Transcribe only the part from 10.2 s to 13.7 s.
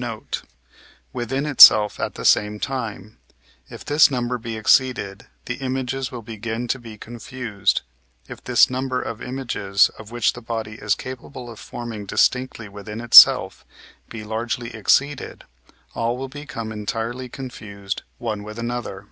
the body is capable of forming distinctly within itself,